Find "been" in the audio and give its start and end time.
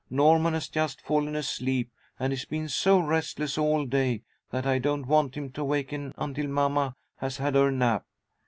2.45-2.67